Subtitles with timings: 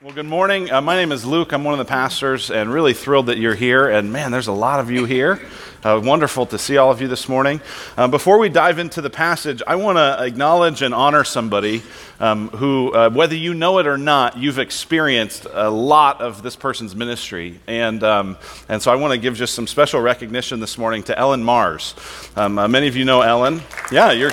[0.00, 0.70] Well, good morning.
[0.70, 1.50] Uh, my name is Luke.
[1.50, 3.88] I'm one of the pastors and really thrilled that you're here.
[3.88, 5.40] And man, there's a lot of you here.
[5.82, 7.60] Uh, wonderful to see all of you this morning.
[7.96, 11.82] Uh, before we dive into the passage, I want to acknowledge and honor somebody
[12.20, 16.54] um, who, uh, whether you know it or not, you've experienced a lot of this
[16.54, 17.58] person's ministry.
[17.66, 18.36] And, um,
[18.68, 21.96] and so I want to give just some special recognition this morning to Ellen Mars.
[22.36, 23.62] Um, uh, many of you know Ellen.
[23.90, 24.30] Yeah, you're.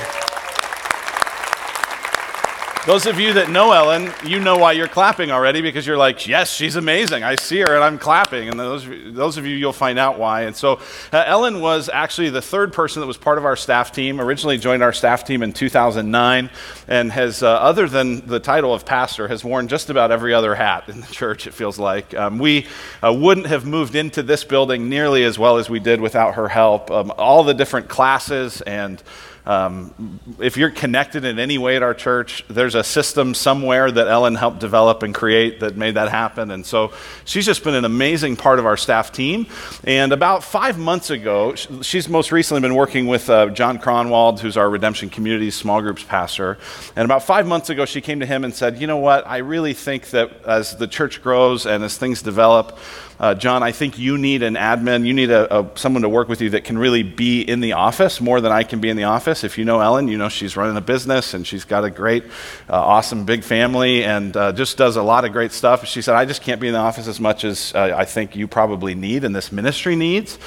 [2.86, 6.28] Those of you that know Ellen, you know why you're clapping already because you're like,
[6.28, 7.24] yes, she's amazing.
[7.24, 8.48] I see her and I'm clapping.
[8.48, 10.44] And those, those of you, you'll find out why.
[10.44, 10.80] And so
[11.12, 14.60] uh, Ellen was actually the third person that was part of our staff team, originally
[14.60, 16.52] joined our staff team in 2009,
[16.88, 20.54] and has, uh, other than the title of pastor, has worn just about every other
[20.54, 22.14] hat in the church, it feels like.
[22.14, 22.68] Um, we
[23.02, 26.50] uh, wouldn't have moved into this building nearly as well as we did without her
[26.50, 26.92] help.
[26.92, 29.02] Um, all the different classes and
[29.46, 34.08] um, if you're connected in any way at our church, there's a system somewhere that
[34.08, 36.50] Ellen helped develop and create that made that happen.
[36.52, 36.94] And so
[37.26, 39.46] she's just been an amazing part of our staff team.
[39.84, 44.58] And about five months ago, she's most recently been working with uh, John Cronwald, who's
[44.58, 46.58] our Redemption Community small groups pastor.
[46.96, 49.28] And about five months ago, she came to him and said, You know what?
[49.28, 52.80] I really think that as the church grows and as things develop,
[53.20, 55.06] uh, John, I think you need an admin.
[55.06, 57.74] You need a, a, someone to work with you that can really be in the
[57.74, 59.44] office more than I can be in the office.
[59.44, 62.26] If you know Ellen, you know she's running a business and she's got a great,
[62.70, 65.86] uh, awesome big family and uh, just does a lot of great stuff.
[65.86, 68.36] She said, I just can't be in the office as much as uh, I think
[68.36, 70.38] you probably need and this ministry needs.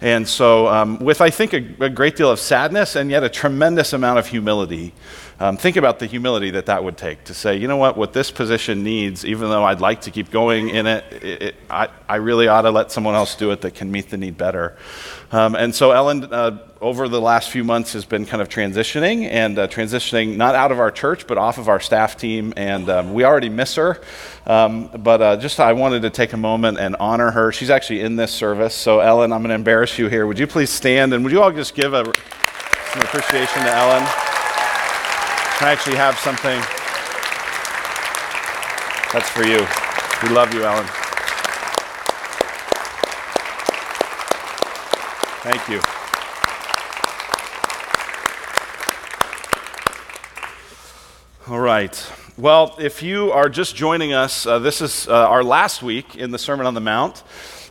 [0.00, 3.28] And so, um, with I think a, a great deal of sadness and yet a
[3.28, 4.92] tremendous amount of humility.
[5.38, 8.14] Um, think about the humility that that would take to say, you know what, what
[8.14, 11.88] this position needs, even though I'd like to keep going in it, it, it I,
[12.08, 14.78] I really ought to let someone else do it that can meet the need better.
[15.32, 19.28] Um, and so Ellen, uh, over the last few months, has been kind of transitioning
[19.28, 22.54] and uh, transitioning not out of our church, but off of our staff team.
[22.56, 24.00] And um, we already miss her.
[24.46, 27.52] Um, but uh, just I wanted to take a moment and honor her.
[27.52, 28.74] She's actually in this service.
[28.74, 30.26] So, Ellen, I'm going to embarrass you here.
[30.26, 34.35] Would you please stand and would you all just give a, some appreciation to Ellen?
[35.58, 36.60] I actually have something?
[39.12, 39.66] That's for you.
[40.22, 40.86] We love you, Ellen.
[45.42, 45.80] Thank you.
[51.48, 52.12] All right.
[52.36, 56.32] Well, if you are just joining us, uh, this is uh, our last week in
[56.32, 57.22] the Sermon on the Mount.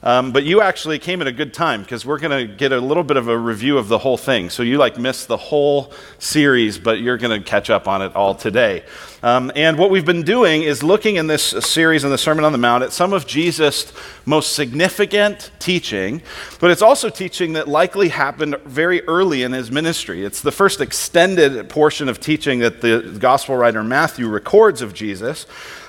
[0.05, 2.79] Um, but you actually came at a good time because we're going to get a
[2.79, 4.51] little bit of a review of the whole thing.
[4.51, 8.15] So you like missed the whole series, but you're going to catch up on it
[8.15, 8.83] all today.
[9.23, 12.51] Um, and what we've been doing is looking in this series in the Sermon on
[12.51, 13.91] the Mount at some of Jesus'
[14.25, 16.21] most significant teaching,
[16.59, 20.23] but it's also teaching that likely happened very early in his ministry.
[20.23, 25.47] It's the first extended portion of teaching that the gospel writer Matthew records of Jesus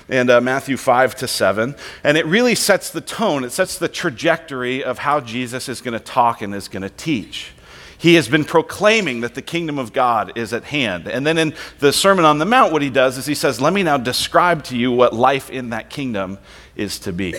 [0.09, 1.75] and uh, Matthew 5 to 7.
[2.03, 5.93] And it really sets the tone, it sets the trajectory of how Jesus is going
[5.93, 7.51] to talk and is going to teach.
[7.99, 11.07] He has been proclaiming that the kingdom of God is at hand.
[11.07, 13.73] And then in the Sermon on the Mount, what he does is he says, Let
[13.73, 16.37] me now describe to you what life in that kingdom
[16.75, 17.33] is to be.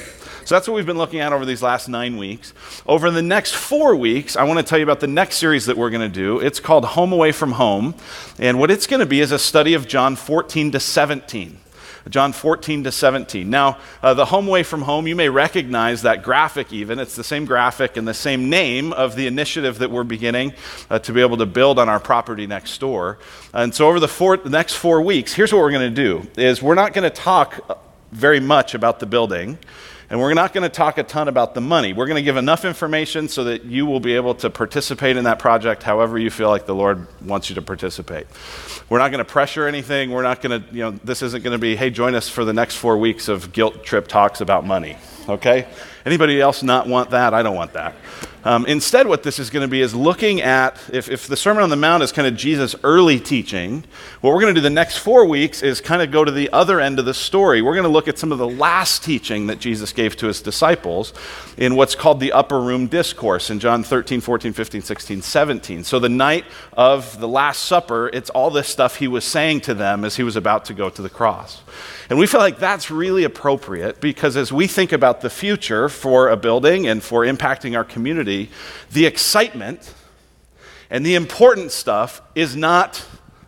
[0.44, 2.54] So that's what we've been looking at over these last nine weeks.
[2.86, 5.76] Over the next four weeks, I want to tell you about the next series that
[5.76, 6.40] we're going to do.
[6.40, 7.94] It's called Home Away from Home.
[8.38, 11.58] And what it's going to be is a study of John 14 to 17.
[12.10, 13.48] John 14 to 17.
[13.48, 16.98] Now, uh, the home away from home, you may recognize that graphic even.
[16.98, 20.54] It's the same graphic and the same name of the initiative that we're beginning
[20.90, 23.18] uh, to be able to build on our property next door.
[23.52, 26.26] And so over the, four, the next four weeks, here's what we're going to do
[26.40, 27.80] is we're not going to talk
[28.12, 29.58] very much about the building.
[30.10, 31.92] And we're not going to talk a ton about the money.
[31.92, 35.24] We're going to give enough information so that you will be able to participate in
[35.24, 38.26] that project however you feel like the Lord wants you to participate.
[38.88, 40.10] We're not going to pressure anything.
[40.10, 42.44] We're not going to, you know, this isn't going to be, hey, join us for
[42.46, 44.96] the next four weeks of guilt trip talks about money.
[45.28, 45.68] Okay?
[46.08, 47.34] Anybody else not want that?
[47.34, 47.94] I don't want that.
[48.44, 51.62] Um, instead, what this is going to be is looking at, if, if the Sermon
[51.62, 53.84] on the Mount is kind of Jesus' early teaching,
[54.22, 56.48] what we're going to do the next four weeks is kind of go to the
[56.50, 57.60] other end of the story.
[57.60, 60.40] We're going to look at some of the last teaching that Jesus gave to his
[60.40, 61.12] disciples
[61.58, 65.84] in what's called the upper room discourse in John 13, 14, 15, 16, 17.
[65.84, 69.74] So the night of the Last Supper, it's all this stuff he was saying to
[69.74, 71.60] them as he was about to go to the cross.
[72.08, 76.28] And we feel like that's really appropriate because as we think about the future for
[76.28, 78.50] a building and for impacting our community,
[78.92, 79.92] the excitement
[80.90, 83.04] and the important stuff is not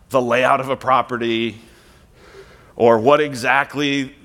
[0.09, 1.59] the layout of a property
[2.75, 4.15] or what exactly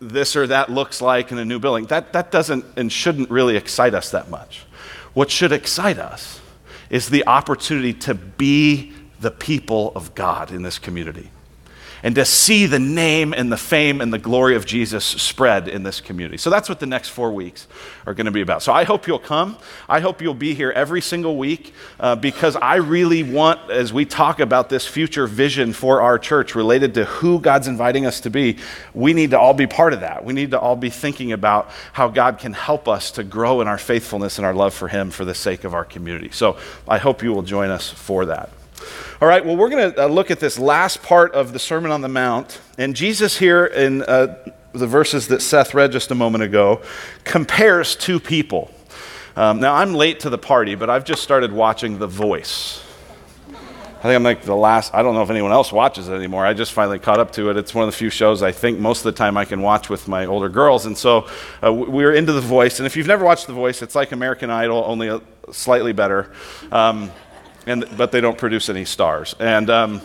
[0.00, 1.86] this or that looks like in a new building.
[1.86, 4.64] That, that doesn't and shouldn't really excite us that much.
[5.14, 6.40] What should excite us
[6.90, 11.30] is the opportunity to be the people of God in this community.
[12.06, 15.82] And to see the name and the fame and the glory of Jesus spread in
[15.82, 16.36] this community.
[16.36, 17.66] So that's what the next four weeks
[18.06, 18.62] are going to be about.
[18.62, 19.58] So I hope you'll come.
[19.88, 24.04] I hope you'll be here every single week uh, because I really want, as we
[24.04, 28.30] talk about this future vision for our church related to who God's inviting us to
[28.30, 28.58] be,
[28.94, 30.24] we need to all be part of that.
[30.24, 33.66] We need to all be thinking about how God can help us to grow in
[33.66, 36.30] our faithfulness and our love for Him for the sake of our community.
[36.30, 36.56] So
[36.86, 38.50] I hope you will join us for that.
[39.20, 41.90] All right, well, we're going to uh, look at this last part of the Sermon
[41.90, 42.60] on the Mount.
[42.78, 44.36] And Jesus, here in uh,
[44.72, 46.82] the verses that Seth read just a moment ago,
[47.24, 48.70] compares two people.
[49.36, 52.82] Um, now, I'm late to the party, but I've just started watching The Voice.
[53.98, 56.44] I think I'm like the last, I don't know if anyone else watches it anymore.
[56.46, 57.56] I just finally caught up to it.
[57.56, 59.88] It's one of the few shows I think most of the time I can watch
[59.88, 60.86] with my older girls.
[60.86, 61.28] And so
[61.62, 62.78] uh, we are into The Voice.
[62.78, 66.30] And if you've never watched The Voice, it's like American Idol, only a, slightly better.
[66.70, 67.10] Um,
[67.66, 69.34] and, but they don't produce any stars.
[69.38, 70.00] And, um,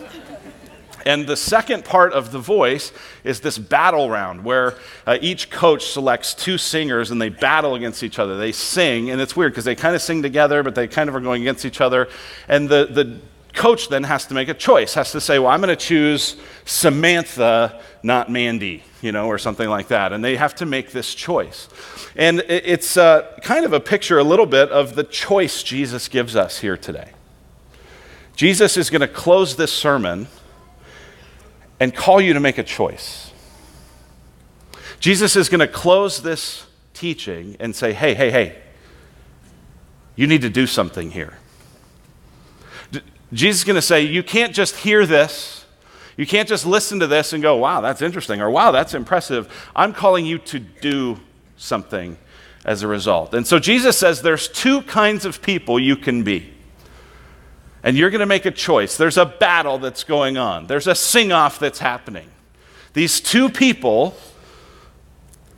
[1.04, 2.92] and the second part of the voice
[3.24, 4.74] is this battle round where
[5.06, 8.36] uh, each coach selects two singers and they battle against each other.
[8.36, 11.16] They sing, and it's weird because they kind of sing together, but they kind of
[11.16, 12.08] are going against each other.
[12.48, 13.20] And the, the
[13.54, 16.36] coach then has to make a choice, has to say, well, I'm going to choose
[16.64, 20.12] Samantha, not Mandy, you know, or something like that.
[20.12, 21.68] And they have to make this choice.
[22.16, 26.36] And it's uh, kind of a picture, a little bit, of the choice Jesus gives
[26.36, 27.10] us here today.
[28.34, 30.28] Jesus is going to close this sermon
[31.78, 33.32] and call you to make a choice.
[35.00, 38.62] Jesus is going to close this teaching and say, hey, hey, hey,
[40.14, 41.38] you need to do something here.
[42.92, 43.00] D-
[43.32, 45.64] Jesus is going to say, you can't just hear this.
[46.16, 49.52] You can't just listen to this and go, wow, that's interesting, or wow, that's impressive.
[49.74, 51.18] I'm calling you to do
[51.56, 52.16] something
[52.64, 53.34] as a result.
[53.34, 56.52] And so Jesus says there's two kinds of people you can be
[57.82, 58.96] and you're going to make a choice.
[58.96, 62.28] There's a battle that's going on, there's a sing off that's happening.
[62.94, 64.14] These two people,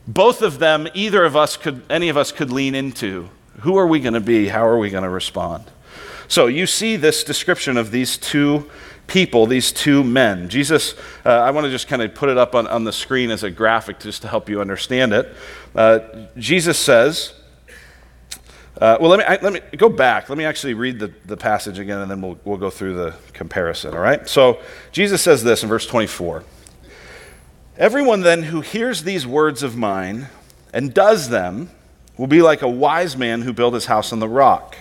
[0.06, 3.29] both of them, either of us could, any of us could lean into.
[3.61, 4.49] Who are we going to be?
[4.49, 5.65] How are we going to respond?
[6.29, 8.71] So you see this description of these two
[9.06, 10.49] people, these two men.
[10.49, 10.94] Jesus,
[11.25, 13.43] uh, I want to just kind of put it up on, on the screen as
[13.43, 15.35] a graphic just to help you understand it.
[15.75, 16.00] Uh,
[16.38, 17.35] Jesus says,
[18.81, 20.29] uh, well, let me, I, let me go back.
[20.29, 23.15] Let me actually read the, the passage again, and then we'll, we'll go through the
[23.32, 24.29] comparison, all right?
[24.29, 24.61] So,
[24.91, 26.44] Jesus says this in verse 24
[27.76, 30.29] Everyone then who hears these words of mine
[30.73, 31.71] and does them
[32.17, 34.76] will be like a wise man who built his house on the rock.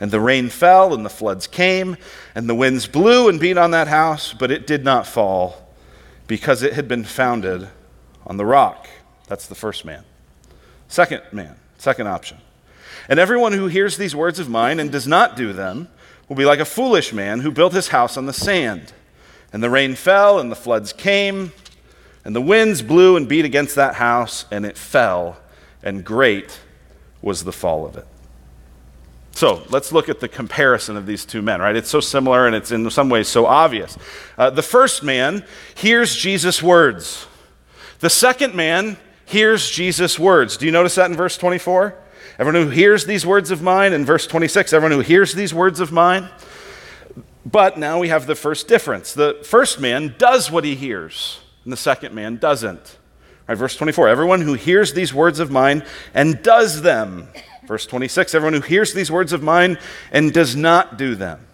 [0.00, 1.96] And the rain fell, and the floods came,
[2.34, 5.68] and the winds blew and beat on that house, but it did not fall
[6.28, 7.68] because it had been founded
[8.26, 8.88] on the rock.
[9.26, 10.04] That's the first man.
[10.86, 12.38] Second man, second option.
[13.08, 15.88] And everyone who hears these words of mine and does not do them
[16.28, 18.92] will be like a foolish man who built his house on the sand.
[19.52, 21.52] And the rain fell, and the floods came,
[22.24, 25.38] and the winds blew and beat against that house, and it fell,
[25.82, 26.60] and great
[27.22, 28.06] was the fall of it.
[29.32, 31.76] So let's look at the comparison of these two men, right?
[31.76, 33.96] It's so similar and it's in some ways so obvious.
[34.36, 35.44] Uh, the first man
[35.76, 37.26] hears Jesus' words,
[38.00, 40.56] the second man hears Jesus' words.
[40.56, 41.94] Do you notice that in verse 24?
[42.38, 45.80] Everyone who hears these words of mine, in verse 26, everyone who hears these words
[45.80, 46.28] of mine.
[47.46, 49.14] But now we have the first difference.
[49.14, 52.98] The first man does what he hears, and the second man doesn't.
[53.48, 55.82] Right, verse 24, everyone who hears these words of mine
[56.12, 57.28] and does them.
[57.66, 59.78] Verse 26, everyone who hears these words of mine
[60.12, 61.46] and does not do them.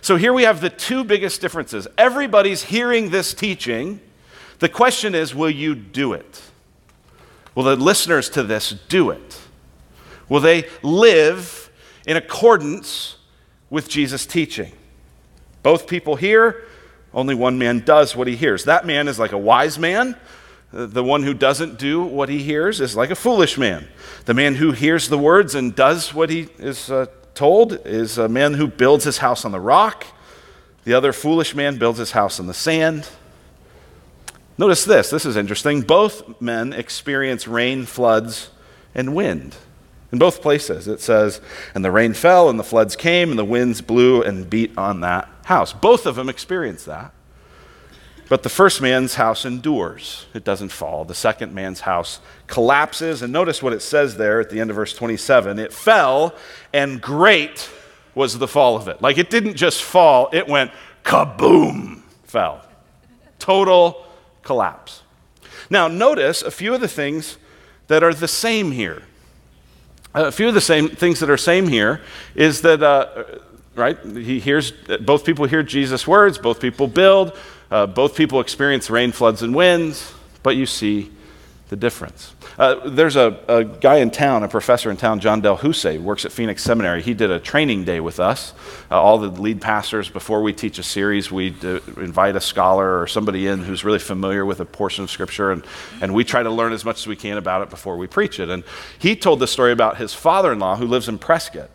[0.00, 1.86] So here we have the two biggest differences.
[1.98, 4.00] Everybody's hearing this teaching.
[4.60, 6.42] The question is, will you do it?
[7.54, 9.41] Will the listeners to this do it?
[10.32, 11.70] Will they live
[12.06, 13.16] in accordance
[13.68, 14.72] with Jesus' teaching?
[15.62, 16.64] Both people hear,
[17.12, 18.64] only one man does what he hears.
[18.64, 20.16] That man is like a wise man.
[20.72, 23.86] The one who doesn't do what he hears is like a foolish man.
[24.24, 28.26] The man who hears the words and does what he is uh, told is a
[28.26, 30.06] man who builds his house on the rock.
[30.84, 33.06] The other foolish man builds his house on the sand.
[34.56, 35.82] Notice this this is interesting.
[35.82, 38.48] Both men experience rain, floods,
[38.94, 39.56] and wind.
[40.12, 41.40] In both places, it says,
[41.74, 45.00] And the rain fell, and the floods came, and the winds blew and beat on
[45.00, 45.72] that house.
[45.72, 47.12] Both of them experience that.
[48.28, 51.04] But the first man's house endures, it doesn't fall.
[51.04, 53.20] The second man's house collapses.
[53.20, 56.34] And notice what it says there at the end of verse 27 it fell,
[56.72, 57.68] and great
[58.14, 59.02] was the fall of it.
[59.02, 60.70] Like it didn't just fall, it went
[61.04, 62.64] kaboom, fell.
[63.38, 64.06] Total
[64.42, 65.02] collapse.
[65.68, 67.38] Now, notice a few of the things
[67.88, 69.02] that are the same here.
[70.14, 72.00] A few of the same things that are same here
[72.34, 73.24] is that, uh,
[73.74, 77.32] right, he hears, both people hear Jesus' words, both people build,
[77.72, 81.10] Uh, both people experience rain, floods, and winds, but you see
[81.70, 82.34] the difference.
[82.58, 86.32] Uh, there's a, a, guy in town, a professor in town, John DelHousaye, works at
[86.32, 87.02] Phoenix Seminary.
[87.02, 88.52] He did a training day with us.
[88.90, 93.00] Uh, all the lead pastors, before we teach a series, we uh, invite a scholar
[93.00, 95.64] or somebody in who's really familiar with a portion of Scripture, and,
[96.00, 98.38] and we try to learn as much as we can about it before we preach
[98.38, 98.50] it.
[98.50, 98.64] And
[98.98, 101.70] he told the story about his father in law who lives in Prescott.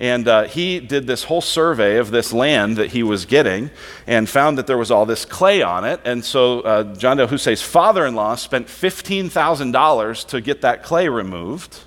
[0.00, 3.70] And uh, he did this whole survey of this land that he was getting
[4.06, 6.00] and found that there was all this clay on it.
[6.06, 11.80] And so uh, John DelHousaye's father in law spent $15,000 to get that clay removed.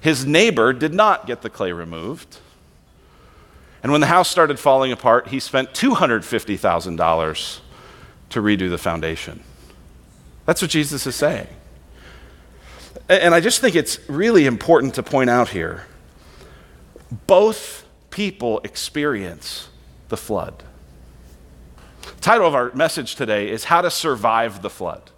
[0.00, 2.38] His neighbor did not get the clay removed.
[3.82, 7.60] And when the house started falling apart, he spent $250,000
[8.30, 9.42] to redo the foundation.
[10.46, 11.48] That's what Jesus is saying.
[13.10, 15.84] And I just think it's really important to point out here
[17.26, 19.68] both people experience
[20.08, 20.62] the flood.
[22.02, 25.10] The title of our message today is How to Survive the Flood.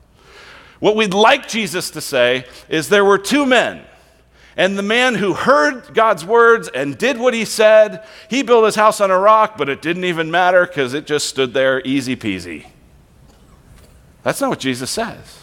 [0.80, 3.84] What we'd like Jesus to say is there were two men,
[4.56, 8.74] and the man who heard God's words and did what he said, he built his
[8.74, 12.16] house on a rock, but it didn't even matter because it just stood there easy
[12.16, 12.66] peasy.
[14.22, 15.40] That's not what Jesus says.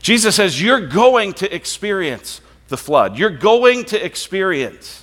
[0.00, 3.16] Jesus says, You're going to experience the flood.
[3.18, 5.01] You're going to experience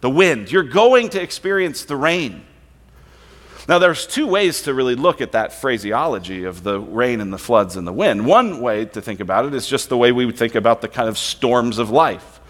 [0.00, 0.50] the wind.
[0.50, 2.44] You're going to experience the rain.
[3.68, 7.38] Now, there's two ways to really look at that phraseology of the rain and the
[7.38, 8.24] floods and the wind.
[8.24, 10.88] One way to think about it is just the way we would think about the
[10.88, 12.40] kind of storms of life.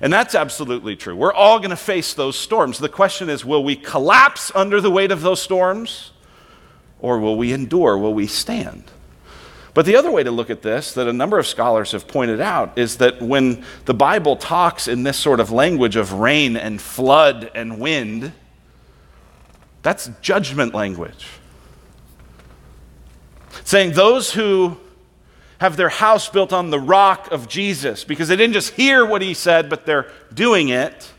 [0.00, 1.16] And that's absolutely true.
[1.16, 2.78] We're all going to face those storms.
[2.78, 6.12] The question is will we collapse under the weight of those storms
[7.00, 7.98] or will we endure?
[7.98, 8.84] Will we stand?
[9.72, 12.40] But the other way to look at this, that a number of scholars have pointed
[12.40, 16.80] out, is that when the Bible talks in this sort of language of rain and
[16.80, 18.32] flood and wind,
[19.82, 21.26] that's judgment language.
[23.64, 24.76] Saying those who
[25.58, 29.22] have their house built on the rock of Jesus, because they didn't just hear what
[29.22, 31.12] he said, but they're doing it,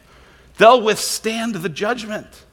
[0.58, 2.46] they'll withstand the judgment.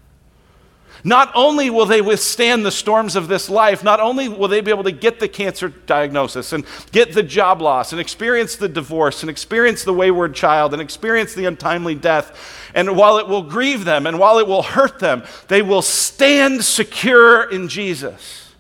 [1.04, 4.70] Not only will they withstand the storms of this life, not only will they be
[4.70, 9.22] able to get the cancer diagnosis and get the job loss and experience the divorce
[9.22, 13.84] and experience the wayward child and experience the untimely death, and while it will grieve
[13.84, 18.52] them and while it will hurt them, they will stand secure in Jesus.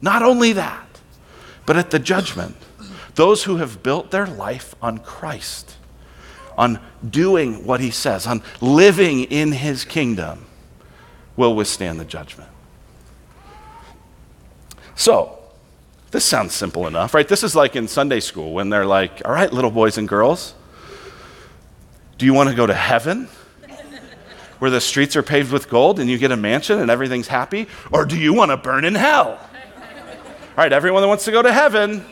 [0.00, 1.00] Not only that,
[1.64, 2.56] but at the judgment,
[3.14, 5.77] those who have built their life on Christ
[6.58, 10.44] on doing what he says, on living in his kingdom,
[11.36, 12.50] will withstand the judgment.
[14.96, 15.38] So,
[16.10, 17.28] this sounds simple enough, right?
[17.28, 20.54] This is like in Sunday school when they're like, all right, little boys and girls,
[22.18, 23.28] do you want to go to heaven?
[24.58, 27.68] Where the streets are paved with gold and you get a mansion and everything's happy?
[27.92, 29.38] Or do you want to burn in hell?
[29.38, 32.04] All right, everyone that wants to go to heaven,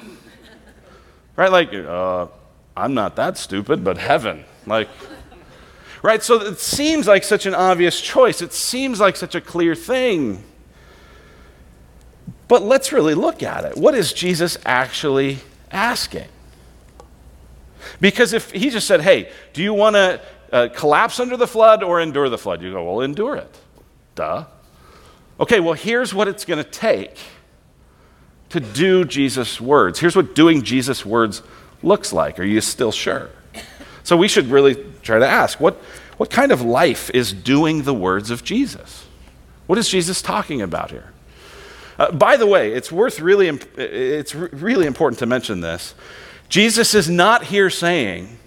[1.35, 1.51] right?
[1.51, 2.29] Like, uh,
[2.77, 4.45] I'm not that stupid, but heaven.
[4.67, 4.89] Like,
[6.03, 6.23] right?
[6.23, 8.43] So it seems like such an obvious choice.
[8.43, 10.45] It seems like such a clear thing.
[12.49, 13.77] But let's really look at it.
[13.77, 15.39] What is Jesus actually
[15.71, 16.29] asking?
[18.01, 20.21] Because if he just said, hey, do you want to
[20.53, 22.63] uh, collapse under the flood or endure the flood?
[22.63, 23.59] You go, well, endure it.
[24.15, 24.45] Duh.
[25.41, 27.19] Okay, well, here's what it's going to take
[28.51, 29.99] to do Jesus' words.
[29.99, 31.43] Here's what doing Jesus' words
[31.83, 32.39] looks like.
[32.39, 33.31] Are you still sure?
[34.03, 35.75] So we should really try to ask what,
[36.17, 39.07] what kind of life is doing the words of Jesus?
[39.67, 41.13] What is Jesus talking about here?
[41.99, 45.95] Uh, by the way, it's worth really, it's really important to mention this.
[46.49, 48.39] Jesus is not here saying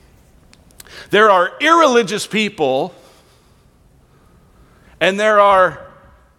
[1.09, 2.93] there are irreligious people
[5.01, 5.87] and there are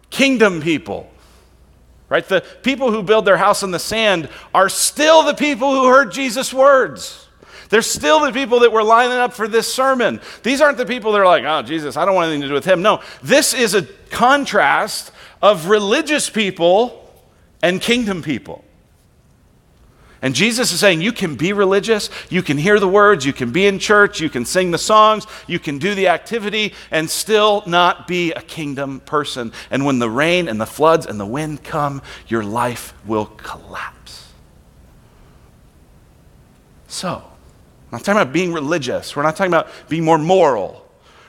[0.09, 1.10] kingdom people
[2.11, 2.27] right?
[2.27, 6.11] The people who build their house on the sand are still the people who heard
[6.11, 7.29] Jesus' words.
[7.69, 10.19] They're still the people that were lining up for this sermon.
[10.43, 12.53] These aren't the people that are like, oh, Jesus, I don't want anything to do
[12.53, 12.81] with him.
[12.81, 17.09] No, this is a contrast of religious people
[17.63, 18.65] and kingdom people.
[20.21, 23.51] And Jesus is saying, you can be religious, you can hear the words, you can
[23.51, 27.63] be in church, you can sing the songs, you can do the activity, and still
[27.65, 29.51] not be a kingdom person.
[29.71, 34.31] And when the rain and the floods and the wind come, your life will collapse.
[36.87, 37.23] So,
[37.89, 40.87] we're not talking about being religious, we're not talking about being more moral.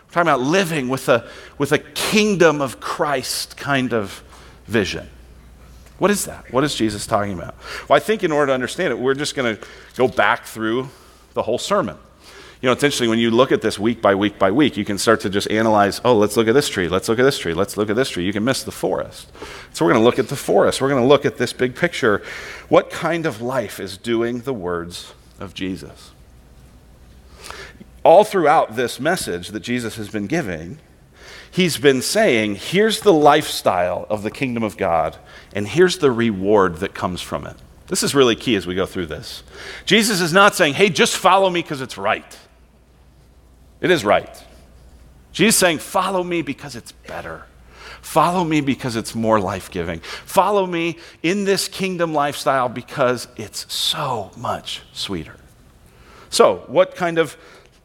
[0.08, 4.22] We're talking about living with a, with a kingdom of Christ kind of
[4.66, 5.08] vision.
[6.02, 6.52] What is that?
[6.52, 7.54] What is Jesus talking about?
[7.88, 10.88] Well, I think in order to understand it, we're just going to go back through
[11.34, 11.96] the whole sermon.
[12.60, 14.84] You know, it's interesting when you look at this week by week by week, you
[14.84, 17.38] can start to just analyze, oh, let's look at this tree, let's look at this
[17.38, 18.24] tree, let's look at this tree.
[18.24, 19.30] You can miss the forest.
[19.74, 20.80] So we're going to look at the forest.
[20.80, 22.20] We're going to look at this big picture.
[22.68, 26.10] What kind of life is doing the words of Jesus?
[28.02, 30.80] All throughout this message that Jesus has been giving,
[31.52, 35.16] he's been saying, here's the lifestyle of the kingdom of God,
[35.54, 37.56] and here's the reward that comes from it.
[37.86, 39.42] This is really key as we go through this.
[39.84, 42.38] Jesus is not saying, hey, just follow me because it's right.
[43.80, 44.42] It is right.
[45.32, 47.44] Jesus saying, Follow me because it's better.
[48.00, 50.00] Follow me because it's more life giving.
[50.00, 55.36] Follow me in this kingdom lifestyle because it's so much sweeter.
[56.30, 57.36] So, what kind of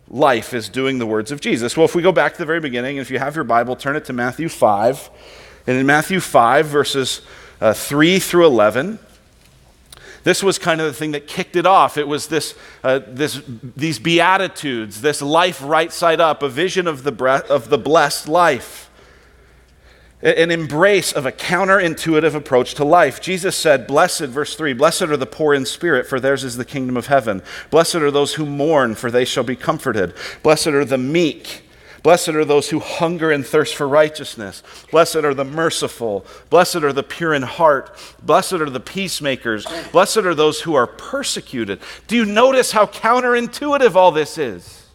[0.09, 1.75] life is doing the words of Jesus?
[1.75, 3.95] Well, if we go back to the very beginning, if you have your Bible, turn
[3.95, 5.09] it to Matthew 5.
[5.67, 7.21] And in Matthew 5, verses
[7.59, 8.99] uh, 3 through 11,
[10.23, 11.97] this was kind of the thing that kicked it off.
[11.97, 17.03] It was this, uh, this, these beatitudes, this life right side up, a vision of
[17.03, 18.86] the, bre- of the blessed life,
[20.21, 23.21] an embrace of a counterintuitive approach to life.
[23.21, 26.65] Jesus said, Blessed, verse 3, blessed are the poor in spirit, for theirs is the
[26.65, 27.43] kingdom of heaven.
[27.69, 30.13] Blessed are those who mourn, for they shall be comforted.
[30.41, 31.63] Blessed are the meek
[32.07, 34.63] Blessed are those who hunger and thirst for righteousness.
[34.91, 36.25] Blessed are the merciful.
[36.49, 37.97] Blessed are the pure in heart.
[38.23, 39.65] Blessed are the peacemakers.
[39.91, 41.81] Blessed are those who are persecuted.
[42.07, 44.86] Do you notice how counterintuitive all this is?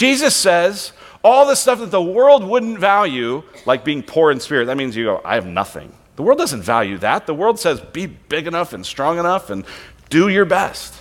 [0.00, 0.92] Jesus says,
[1.22, 4.96] all the stuff that the world wouldn't value, like being poor in spirit, that means
[4.96, 5.92] you go, I have nothing.
[6.16, 7.26] The world doesn't value that.
[7.26, 9.66] The world says, be big enough and strong enough and
[10.08, 10.94] do your best.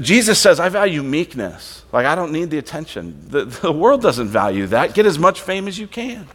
[0.00, 1.84] Jesus says, I value meekness.
[1.92, 3.26] Like, I don't need the attention.
[3.28, 4.94] The, the world doesn't value that.
[4.94, 6.28] Get as much fame as you can.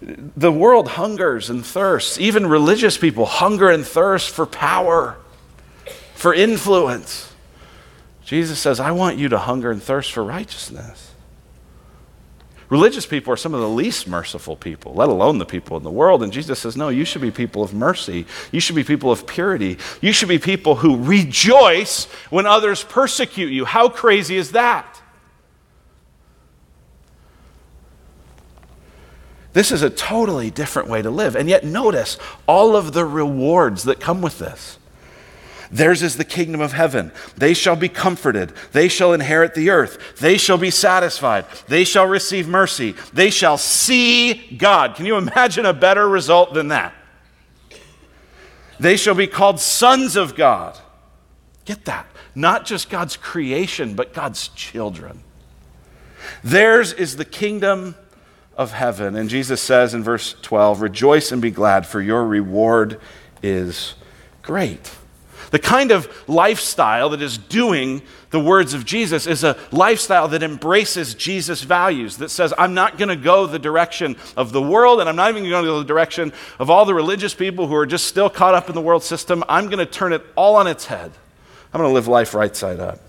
[0.00, 2.18] The world hungers and thirsts.
[2.18, 5.18] Even religious people hunger and thirst for power,
[6.14, 7.29] for influence.
[8.30, 11.14] Jesus says, I want you to hunger and thirst for righteousness.
[12.68, 15.90] Religious people are some of the least merciful people, let alone the people in the
[15.90, 16.22] world.
[16.22, 18.26] And Jesus says, No, you should be people of mercy.
[18.52, 19.78] You should be people of purity.
[20.00, 23.64] You should be people who rejoice when others persecute you.
[23.64, 25.02] How crazy is that?
[29.54, 31.34] This is a totally different way to live.
[31.34, 32.16] And yet, notice
[32.46, 34.78] all of the rewards that come with this.
[35.70, 37.12] Theirs is the kingdom of heaven.
[37.36, 38.52] They shall be comforted.
[38.72, 40.18] They shall inherit the earth.
[40.18, 41.46] They shall be satisfied.
[41.68, 42.94] They shall receive mercy.
[43.12, 44.96] They shall see God.
[44.96, 46.92] Can you imagine a better result than that?
[48.80, 50.78] They shall be called sons of God.
[51.64, 52.06] Get that.
[52.34, 55.22] Not just God's creation, but God's children.
[56.42, 57.94] Theirs is the kingdom
[58.56, 59.14] of heaven.
[59.14, 63.00] And Jesus says in verse 12, Rejoice and be glad, for your reward
[63.42, 63.94] is
[64.42, 64.96] great.
[65.50, 70.42] The kind of lifestyle that is doing the words of Jesus is a lifestyle that
[70.42, 75.00] embraces Jesus' values, that says, I'm not going to go the direction of the world,
[75.00, 77.74] and I'm not even going to go the direction of all the religious people who
[77.74, 79.42] are just still caught up in the world system.
[79.48, 81.10] I'm going to turn it all on its head.
[81.72, 83.00] I'm going to live life right side up.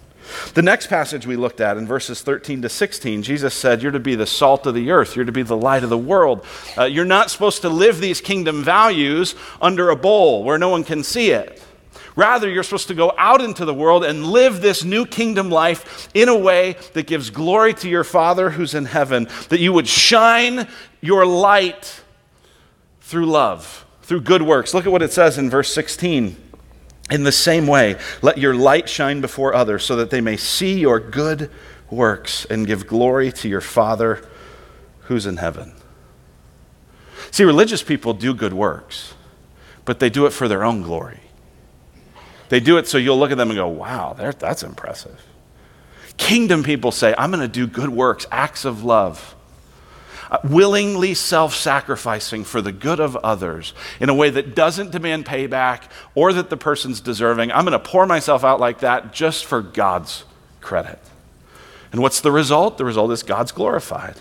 [0.53, 3.99] The next passage we looked at in verses 13 to 16, Jesus said, You're to
[3.99, 5.15] be the salt of the earth.
[5.15, 6.45] You're to be the light of the world.
[6.77, 10.83] Uh, you're not supposed to live these kingdom values under a bowl where no one
[10.83, 11.61] can see it.
[12.15, 16.09] Rather, you're supposed to go out into the world and live this new kingdom life
[16.13, 19.87] in a way that gives glory to your Father who's in heaven, that you would
[19.87, 20.67] shine
[20.99, 22.01] your light
[23.01, 24.73] through love, through good works.
[24.73, 26.35] Look at what it says in verse 16.
[27.09, 30.79] In the same way, let your light shine before others so that they may see
[30.79, 31.49] your good
[31.89, 34.21] works and give glory to your Father
[35.01, 35.73] who's in heaven.
[37.31, 39.13] See, religious people do good works,
[39.85, 41.20] but they do it for their own glory.
[42.51, 45.17] They do it so you'll look at them and go, wow, that's impressive.
[46.17, 49.35] Kingdom people say, I'm going to do good works, acts of love,
[50.29, 55.25] uh, willingly self sacrificing for the good of others in a way that doesn't demand
[55.25, 55.83] payback
[56.13, 57.53] or that the person's deserving.
[57.53, 60.25] I'm going to pour myself out like that just for God's
[60.59, 60.99] credit.
[61.93, 62.77] And what's the result?
[62.77, 64.17] The result is God's glorified.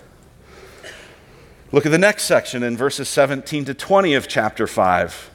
[1.73, 5.31] Look at the next section in verses 17 to 20 of chapter 5.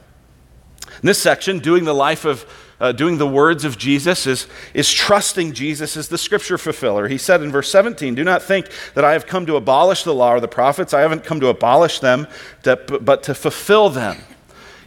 [1.01, 2.45] In this section, doing the life of
[2.79, 7.07] uh, doing the words of Jesus is, is trusting Jesus as the scripture fulfiller.
[7.07, 10.13] He said in verse 17, Do not think that I have come to abolish the
[10.13, 10.93] law or the prophets.
[10.93, 12.27] I haven't come to abolish them,
[12.63, 14.17] to, but to fulfill them.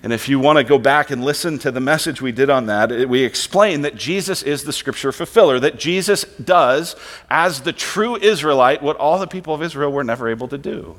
[0.02, 2.66] And if you want to go back and listen to the message we did on
[2.66, 6.94] that, it, we explain that Jesus is the scripture fulfiller, that Jesus does,
[7.28, 10.96] as the true Israelite, what all the people of Israel were never able to do.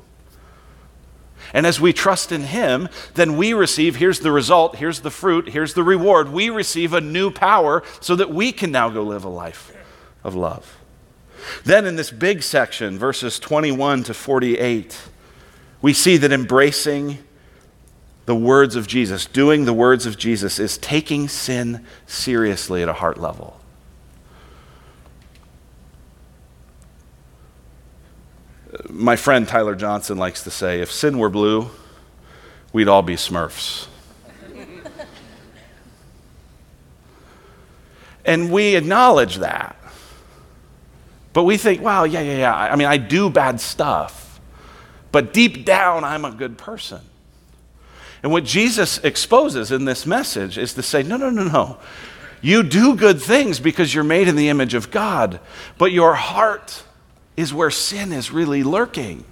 [1.52, 5.50] And as we trust in Him, then we receive here's the result, here's the fruit,
[5.50, 6.30] here's the reward.
[6.30, 9.72] We receive a new power so that we can now go live a life
[10.22, 10.78] of love.
[11.64, 15.08] Then in this big section, verses 21 to 48,
[15.82, 17.18] we see that embracing
[18.26, 22.92] the words of Jesus, doing the words of Jesus, is taking sin seriously at a
[22.92, 23.59] heart level.
[28.88, 31.70] My friend Tyler Johnson likes to say if sin were blue,
[32.72, 33.86] we'd all be smurfs.
[38.24, 39.76] and we acknowledge that.
[41.32, 42.54] But we think, wow, yeah, yeah, yeah.
[42.54, 44.40] I mean, I do bad stuff,
[45.12, 47.00] but deep down, I'm a good person.
[48.22, 51.78] And what Jesus exposes in this message is to say, no, no, no, no.
[52.42, 55.40] You do good things because you're made in the image of God,
[55.78, 56.84] but your heart
[57.36, 59.24] is where sin is really lurking.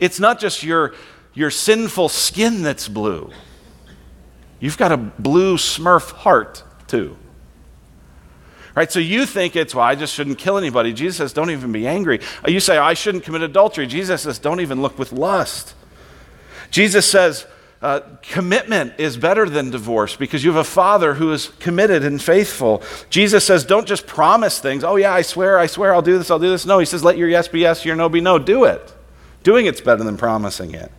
[0.00, 0.94] It's not just your,
[1.34, 3.30] your sinful skin that's blue,
[4.60, 7.16] you've got a blue smurf heart too.
[8.74, 8.92] Right?
[8.92, 10.92] So you think it's, well, I just shouldn't kill anybody.
[10.92, 12.20] Jesus says, don't even be angry.
[12.46, 13.86] Uh, you say, I shouldn't commit adultery.
[13.86, 15.74] Jesus says, don't even look with lust.
[16.70, 17.46] Jesus says,
[17.82, 22.22] uh, commitment is better than divorce because you have a father who is committed and
[22.22, 22.82] faithful.
[23.10, 24.82] Jesus says, don't just promise things.
[24.82, 26.64] Oh, yeah, I swear, I swear, I'll do this, I'll do this.
[26.64, 28.38] No, he says, let your yes be yes, your no be no.
[28.38, 28.94] Do it.
[29.42, 30.90] Doing it's better than promising it.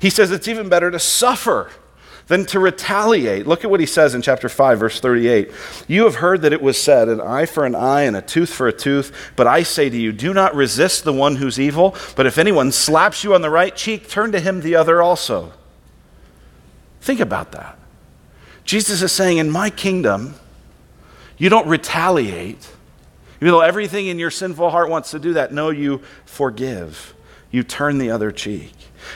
[0.00, 1.70] He says it's even better to suffer
[2.26, 3.46] than to retaliate.
[3.46, 5.50] Look at what he says in chapter 5, verse 38.
[5.86, 8.52] You have heard that it was said, an eye for an eye and a tooth
[8.52, 9.32] for a tooth.
[9.36, 11.94] But I say to you, do not resist the one who's evil.
[12.16, 15.52] But if anyone slaps you on the right cheek, turn to him the other also.
[17.04, 17.78] Think about that.
[18.64, 20.36] Jesus is saying, in my kingdom,
[21.36, 22.66] you don't retaliate.
[23.42, 27.12] Even though everything in your sinful heart wants to do that, no, you forgive.
[27.50, 28.72] You turn the other cheek.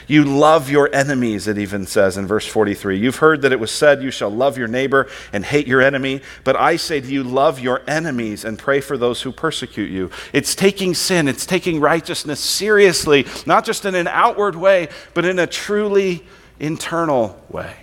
[0.06, 2.98] You love your enemies, it even says in verse 43.
[2.98, 6.20] You've heard that it was said, You shall love your neighbor and hate your enemy.
[6.44, 10.10] But I say to you, love your enemies and pray for those who persecute you.
[10.34, 15.38] It's taking sin, it's taking righteousness seriously, not just in an outward way, but in
[15.38, 16.26] a truly
[16.60, 17.76] internal way.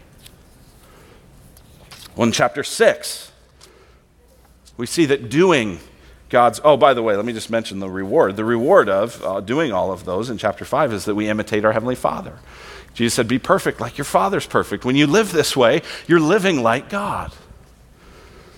[2.15, 3.31] Well, in chapter 6,
[4.77, 5.79] we see that doing
[6.29, 8.35] God's, oh, by the way, let me just mention the reward.
[8.35, 11.65] The reward of uh, doing all of those in chapter 5 is that we imitate
[11.65, 12.39] our Heavenly Father.
[12.93, 14.85] Jesus said, Be perfect like your Father's perfect.
[14.85, 17.33] When you live this way, you're living like God.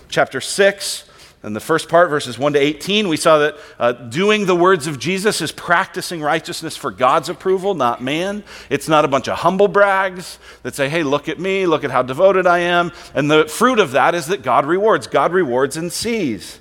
[0.08, 1.07] Chapter 6,
[1.44, 4.88] in the first part, verses 1 to 18, we saw that uh, doing the words
[4.88, 8.42] of Jesus is practicing righteousness for God's approval, not man.
[8.70, 11.92] It's not a bunch of humble brags that say, hey, look at me, look at
[11.92, 12.90] how devoted I am.
[13.14, 15.06] And the fruit of that is that God rewards.
[15.06, 16.58] God rewards and sees.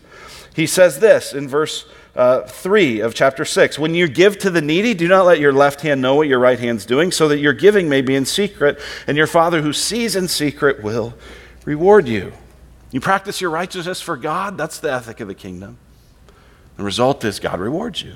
[0.55, 4.61] He says this in verse uh, 3 of chapter 6 When you give to the
[4.61, 7.39] needy, do not let your left hand know what your right hand's doing, so that
[7.39, 11.15] your giving may be in secret, and your Father who sees in secret will
[11.65, 12.31] reward you.
[12.91, 15.77] You practice your righteousness for God, that's the ethic of the kingdom.
[16.77, 18.15] The result is God rewards you.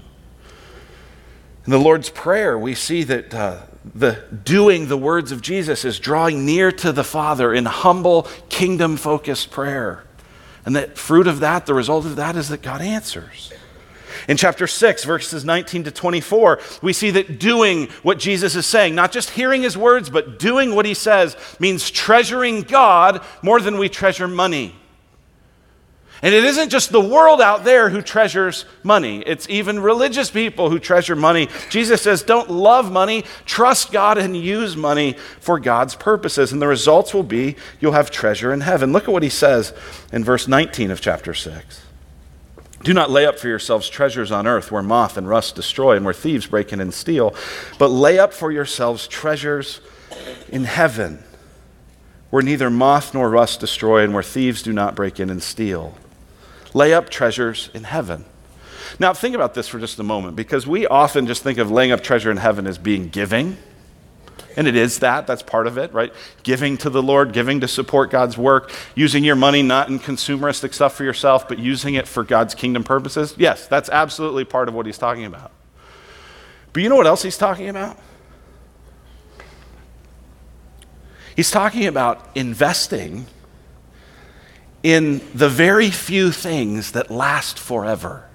[1.65, 5.99] In the Lord's Prayer, we see that uh, the doing the words of Jesus is
[5.99, 10.03] drawing near to the Father in humble, kingdom focused prayer.
[10.65, 13.51] And that fruit of that, the result of that, is that God answers.
[14.31, 18.95] In chapter 6, verses 19 to 24, we see that doing what Jesus is saying,
[18.95, 23.77] not just hearing his words, but doing what he says, means treasuring God more than
[23.77, 24.73] we treasure money.
[26.21, 30.69] And it isn't just the world out there who treasures money, it's even religious people
[30.69, 31.49] who treasure money.
[31.69, 36.53] Jesus says, don't love money, trust God and use money for God's purposes.
[36.53, 38.93] And the results will be you'll have treasure in heaven.
[38.93, 39.73] Look at what he says
[40.13, 41.90] in verse 19 of chapter 6.
[42.83, 46.03] Do not lay up for yourselves treasures on earth where moth and rust destroy and
[46.05, 47.35] where thieves break in and steal,
[47.77, 49.81] but lay up for yourselves treasures
[50.49, 51.23] in heaven
[52.31, 55.95] where neither moth nor rust destroy and where thieves do not break in and steal.
[56.73, 58.25] Lay up treasures in heaven.
[58.99, 61.91] Now, think about this for just a moment because we often just think of laying
[61.91, 63.57] up treasure in heaven as being giving.
[64.55, 66.13] And it is that, that's part of it, right?
[66.43, 70.73] Giving to the Lord, giving to support God's work, using your money not in consumeristic
[70.73, 73.33] stuff for yourself, but using it for God's kingdom purposes.
[73.37, 75.51] Yes, that's absolutely part of what he's talking about.
[76.73, 77.97] But you know what else he's talking about?
[81.35, 83.25] He's talking about investing
[84.83, 88.27] in the very few things that last forever.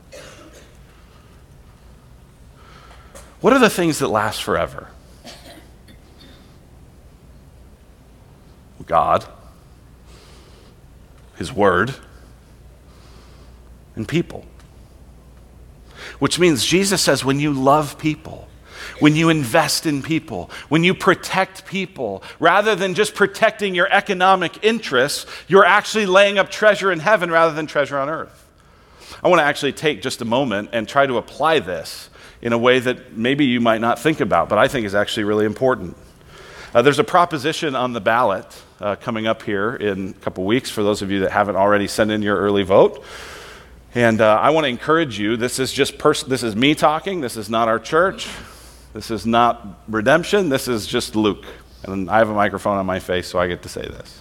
[3.40, 4.88] What are the things that last forever?
[8.86, 9.26] God,
[11.36, 11.94] His Word,
[13.94, 14.44] and people.
[16.18, 18.48] Which means Jesus says when you love people,
[19.00, 24.64] when you invest in people, when you protect people, rather than just protecting your economic
[24.64, 28.44] interests, you're actually laying up treasure in heaven rather than treasure on earth.
[29.22, 32.10] I want to actually take just a moment and try to apply this
[32.42, 35.24] in a way that maybe you might not think about, but I think is actually
[35.24, 35.96] really important.
[36.76, 38.44] Uh, there's a proposition on the ballot
[38.82, 41.88] uh, coming up here in a couple weeks for those of you that haven't already
[41.88, 43.02] sent in your early vote.
[43.94, 45.38] And uh, I want to encourage you.
[45.38, 47.22] This is just pers- this is me talking.
[47.22, 48.28] This is not our church.
[48.92, 50.50] This is not redemption.
[50.50, 51.46] This is just Luke.
[51.84, 54.20] And I have a microphone on my face, so I get to say this.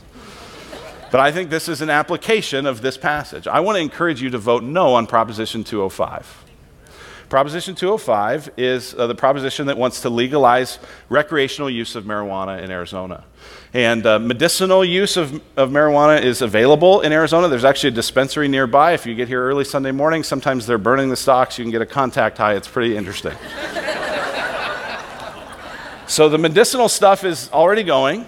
[1.11, 3.47] But I think this is an application of this passage.
[3.47, 6.44] I want to encourage you to vote no on Proposition 205.
[7.29, 10.77] Proposition 205 is uh, the proposition that wants to legalize
[11.09, 13.23] recreational use of marijuana in Arizona.
[13.73, 17.47] And uh, medicinal use of, of marijuana is available in Arizona.
[17.47, 18.93] There's actually a dispensary nearby.
[18.93, 21.57] If you get here early Sunday morning, sometimes they're burning the stocks.
[21.57, 22.53] You can get a contact high.
[22.53, 23.33] It's pretty interesting.
[26.07, 28.27] so the medicinal stuff is already going.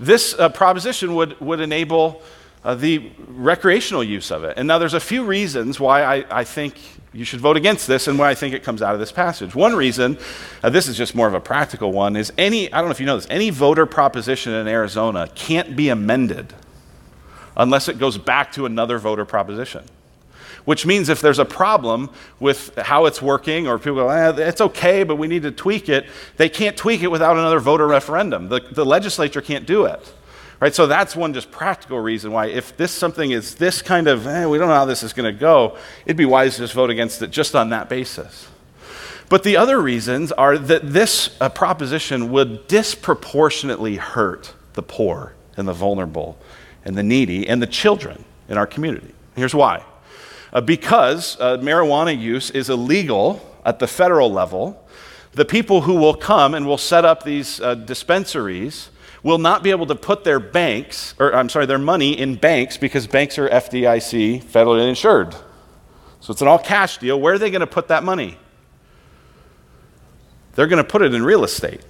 [0.00, 2.22] This uh, proposition would, would enable
[2.64, 4.54] uh, the recreational use of it.
[4.56, 6.74] And now there's a few reasons why I, I think
[7.16, 9.54] you should vote against this and why I think it comes out of this passage.
[9.54, 10.18] One reason,
[10.62, 13.00] uh, this is just more of a practical one, is any, I don't know if
[13.00, 16.52] you know this, any voter proposition in Arizona can't be amended
[17.56, 19.84] unless it goes back to another voter proposition.
[20.66, 24.60] Which means if there's a problem with how it's working, or people go, eh, it's
[24.60, 28.48] okay, but we need to tweak it, they can't tweak it without another voter referendum.
[28.48, 30.12] The, the legislature can't do it.
[30.58, 34.26] Right, so that's one just practical reason why, if this something is this kind of,
[34.26, 36.72] eh, we don't know how this is going to go, it'd be wise to just
[36.72, 38.48] vote against it just on that basis.
[39.28, 45.68] But the other reasons are that this uh, proposition would disproportionately hurt the poor and
[45.68, 46.38] the vulnerable
[46.84, 49.12] and the needy and the children in our community.
[49.34, 49.84] Here's why
[50.52, 54.82] uh, because uh, marijuana use is illegal at the federal level,
[55.32, 58.88] the people who will come and will set up these uh, dispensaries
[59.26, 62.76] will not be able to put their banks, or I'm sorry, their money in banks
[62.76, 65.34] because banks are FDIC, federally insured.
[66.20, 67.20] So it's an all cash deal.
[67.20, 68.38] Where are they going to put that money?
[70.54, 71.80] They're going to put it in real estate.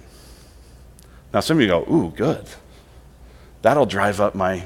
[1.31, 2.43] Now some of you go, "Ooh, good.
[3.61, 4.65] That'll drive up my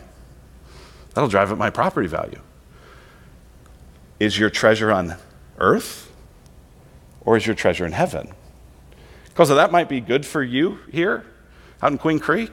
[1.13, 2.39] that'll drive up my property value."
[4.17, 5.17] Is your treasure on
[5.57, 6.09] earth
[7.19, 8.31] or is your treasure in heaven?
[9.25, 11.25] Because that might be good for you here,
[11.81, 12.51] out in Queen Creek.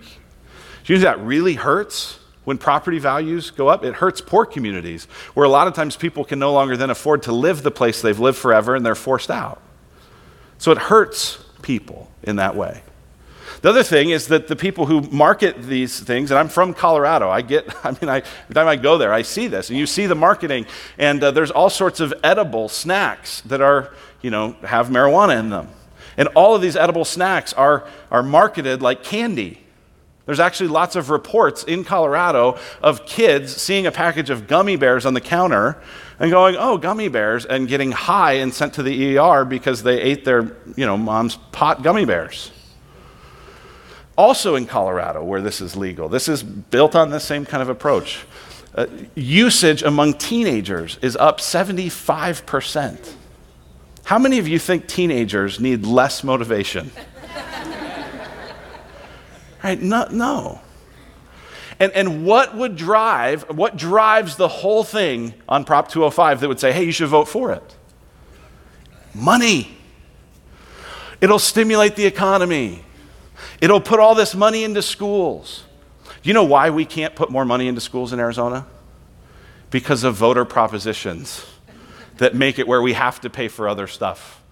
[0.85, 3.85] Do you know that really hurts when property values go up?
[3.85, 7.23] It hurts poor communities where a lot of times people can no longer then afford
[7.25, 9.61] to live the place they've lived forever and they're forced out.
[10.59, 12.83] So it hurts people in that way.
[13.61, 17.29] The other thing is that the people who market these things, and I'm from Colorado,
[17.29, 19.87] I get, I mean, I, every time I go there, I see this, and you
[19.87, 24.57] see the marketing, and uh, there's all sorts of edible snacks that are, you know,
[24.63, 25.69] have marijuana in them.
[26.19, 29.61] And all of these edible snacks are, are marketed like candy.
[30.27, 35.07] There's actually lots of reports in Colorado of kids seeing a package of gummy bears
[35.07, 35.81] on the counter
[36.19, 39.99] and going, oh, gummy bears, and getting high and sent to the ER because they
[40.03, 42.51] ate their, you know, mom's pot gummy bears.
[44.19, 47.69] Also in Colorado, where this is legal, this is built on the same kind of
[47.71, 48.27] approach.
[48.75, 53.15] Uh, usage among teenagers is up 75%.
[54.09, 56.91] How many of you think teenagers need less motivation?
[59.63, 59.79] right?
[59.83, 60.09] No.
[60.11, 60.63] no.
[61.79, 66.59] And, and what would drive, what drives the whole thing on Prop 205 that would
[66.59, 67.77] say, hey, you should vote for it?
[69.13, 69.77] Money.
[71.21, 72.87] It'll stimulate the economy.
[73.61, 75.65] It'll put all this money into schools.
[76.23, 78.67] You know why we can't put more money into schools in Arizona?
[79.69, 81.45] Because of voter propositions
[82.19, 84.43] that make it where we have to pay for other stuff.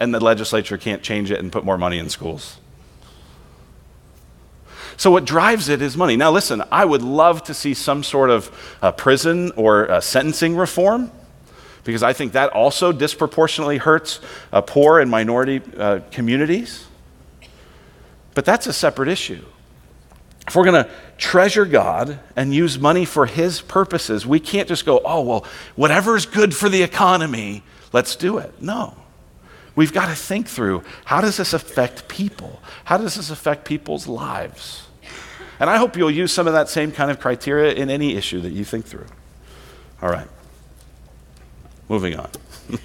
[0.00, 2.58] And the legislature can't change it and put more money in schools.
[4.96, 6.16] So, what drives it is money.
[6.16, 10.56] Now, listen, I would love to see some sort of uh, prison or uh, sentencing
[10.56, 11.10] reform
[11.84, 14.20] because I think that also disproportionately hurts
[14.52, 16.86] uh, poor and minority uh, communities.
[18.34, 19.44] But that's a separate issue.
[20.46, 24.84] If we're going to treasure God and use money for His purposes, we can't just
[24.84, 25.46] go, oh, well,
[25.76, 28.60] whatever's good for the economy, let's do it.
[28.60, 28.96] No.
[29.76, 32.60] We've got to think through how does this affect people?
[32.84, 34.86] How does this affect people's lives?
[35.60, 38.40] And I hope you'll use some of that same kind of criteria in any issue
[38.40, 39.06] that you think through.
[40.02, 40.28] All right.
[41.88, 42.30] Moving on.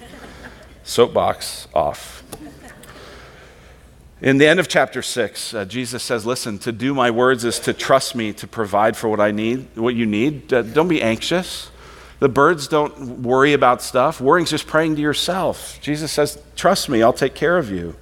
[0.84, 2.22] Soapbox off.
[4.22, 7.58] In the end of chapter 6, uh, Jesus says, Listen, to do my words is
[7.60, 10.48] to trust me to provide for what I need, what you need.
[10.48, 11.70] Don't be anxious.
[12.18, 14.20] The birds don't worry about stuff.
[14.20, 15.78] Worrying's just praying to yourself.
[15.80, 17.96] Jesus says, Trust me, I'll take care of you.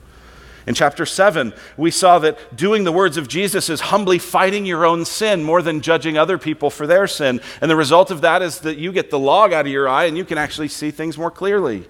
[0.67, 4.85] In chapter 7, we saw that doing the words of Jesus is humbly fighting your
[4.85, 7.41] own sin more than judging other people for their sin.
[7.61, 10.05] And the result of that is that you get the log out of your eye
[10.07, 11.87] and you can actually see things more clearly.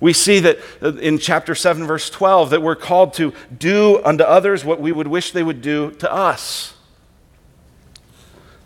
[0.00, 4.24] We see that uh, in chapter 7, verse 12, that we're called to do unto
[4.24, 6.74] others what we would wish they would do to us.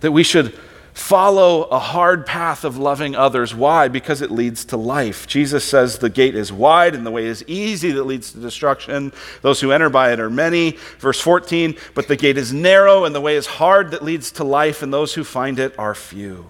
[0.01, 0.59] That we should
[0.93, 3.55] follow a hard path of loving others.
[3.55, 3.89] Why?
[3.89, 5.27] Because it leads to life.
[5.27, 9.13] Jesus says the gate is wide and the way is easy that leads to destruction.
[9.43, 10.77] Those who enter by it are many.
[10.99, 14.45] Verse 14, but the gate is narrow and the way is hard that leads to
[14.45, 16.47] life, and those who find it are few.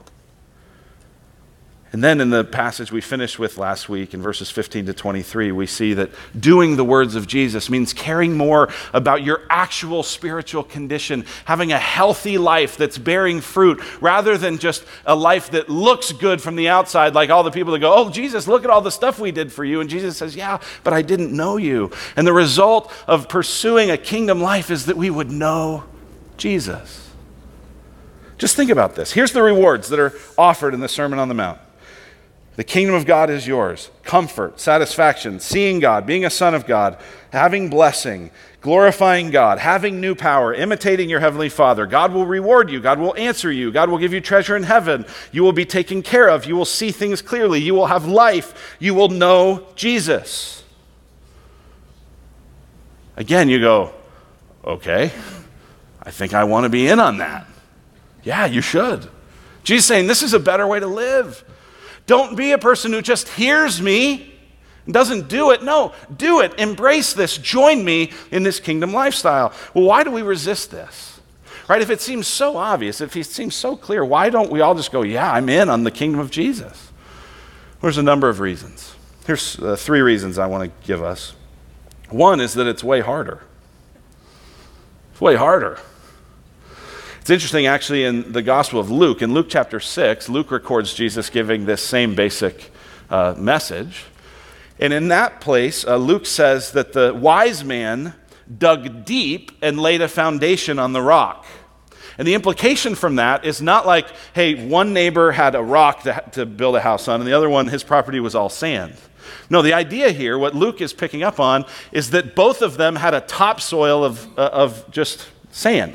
[1.92, 5.50] And then in the passage we finished with last week, in verses 15 to 23,
[5.50, 10.62] we see that doing the words of Jesus means caring more about your actual spiritual
[10.62, 16.12] condition, having a healthy life that's bearing fruit, rather than just a life that looks
[16.12, 18.82] good from the outside, like all the people that go, Oh, Jesus, look at all
[18.82, 19.80] the stuff we did for you.
[19.80, 21.90] And Jesus says, Yeah, but I didn't know you.
[22.14, 25.82] And the result of pursuing a kingdom life is that we would know
[26.36, 27.10] Jesus.
[28.38, 29.12] Just think about this.
[29.12, 31.58] Here's the rewards that are offered in the Sermon on the Mount.
[32.60, 33.90] The kingdom of God is yours.
[34.02, 36.98] Comfort, satisfaction, seeing God, being a son of God,
[37.32, 41.86] having blessing, glorifying God, having new power, imitating your heavenly Father.
[41.86, 42.78] God will reward you.
[42.78, 43.72] God will answer you.
[43.72, 45.06] God will give you treasure in heaven.
[45.32, 46.44] You will be taken care of.
[46.44, 47.62] You will see things clearly.
[47.62, 48.76] You will have life.
[48.78, 50.62] You will know Jesus.
[53.16, 53.94] Again, you go,
[54.66, 55.04] okay,
[56.02, 57.46] I think I want to be in on that.
[58.22, 59.08] Yeah, you should.
[59.64, 61.42] Jesus saying this is a better way to live.
[62.10, 64.34] Don't be a person who just hears me
[64.84, 65.62] and doesn't do it.
[65.62, 66.58] No, do it.
[66.58, 67.38] Embrace this.
[67.38, 69.52] Join me in this kingdom lifestyle.
[69.74, 71.20] Well, why do we resist this?
[71.68, 71.80] Right?
[71.80, 74.90] If it seems so obvious, if it seems so clear, why don't we all just
[74.90, 76.90] go, yeah, I'm in on the kingdom of Jesus?
[77.80, 78.92] There's a number of reasons.
[79.24, 81.36] Here's uh, three reasons I want to give us.
[82.08, 83.40] One is that it's way harder.
[85.12, 85.78] It's way harder.
[87.30, 91.30] It's interesting, actually, in the Gospel of Luke, in Luke chapter 6, Luke records Jesus
[91.30, 92.72] giving this same basic
[93.08, 94.06] uh, message.
[94.80, 98.14] And in that place, uh, Luke says that the wise man
[98.58, 101.46] dug deep and laid a foundation on the rock.
[102.18, 106.24] And the implication from that is not like, hey, one neighbor had a rock to,
[106.32, 108.96] to build a house on, and the other one, his property was all sand.
[109.48, 112.96] No, the idea here, what Luke is picking up on, is that both of them
[112.96, 115.94] had a topsoil of, uh, of just sand.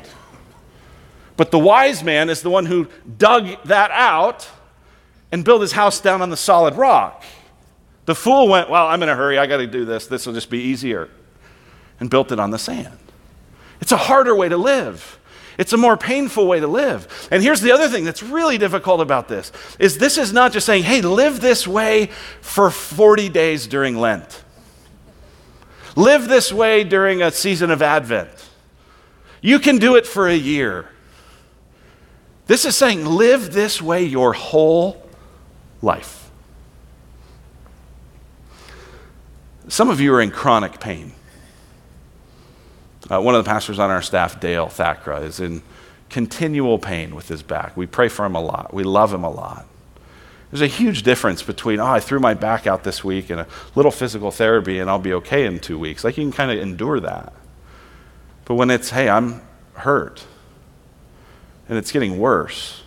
[1.36, 4.48] But the wise man is the one who dug that out
[5.30, 7.24] and built his house down on the solid rock.
[8.06, 9.38] The fool went, Well, I'm in a hurry.
[9.38, 10.06] I got to do this.
[10.06, 11.10] This will just be easier.
[12.00, 12.98] And built it on the sand.
[13.80, 15.18] It's a harder way to live.
[15.58, 17.28] It's a more painful way to live.
[17.30, 20.66] And here's the other thing that's really difficult about this is this is not just
[20.66, 24.42] saying, "Hey, live this way for 40 days during Lent."
[25.94, 28.28] Live this way during a season of Advent.
[29.40, 30.90] You can do it for a year.
[32.46, 35.04] This is saying live this way your whole
[35.82, 36.30] life.
[39.68, 41.12] Some of you are in chronic pain.
[43.10, 45.62] Uh, one of the pastors on our staff, Dale Thakra, is in
[46.08, 47.76] continual pain with his back.
[47.76, 49.66] We pray for him a lot, we love him a lot.
[50.50, 53.46] There's a huge difference between, oh, I threw my back out this week and a
[53.74, 56.04] little physical therapy and I'll be okay in two weeks.
[56.04, 57.32] Like you can kind of endure that.
[58.44, 59.42] But when it's, hey, I'm
[59.74, 60.24] hurt,
[61.68, 62.82] and it's getting worse.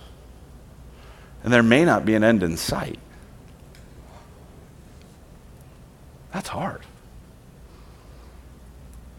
[1.44, 3.00] And there may not be an end in sight.
[6.34, 6.82] That's hard.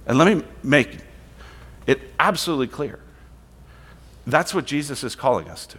[0.06, 0.98] And let me make
[1.86, 3.00] it absolutely clear
[4.26, 5.78] that's what Jesus is calling us to.